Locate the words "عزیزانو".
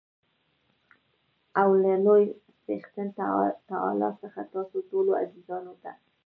5.21-5.73